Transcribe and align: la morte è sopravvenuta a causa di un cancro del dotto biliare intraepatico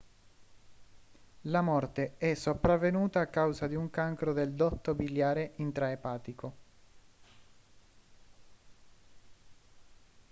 la 1.41 1.61
morte 1.61 2.15
è 2.17 2.33
sopravvenuta 2.33 3.19
a 3.19 3.27
causa 3.27 3.67
di 3.67 3.75
un 3.75 3.91
cancro 3.91 4.33
del 4.33 4.53
dotto 4.53 4.95
biliare 4.95 5.51
intraepatico 5.57 6.53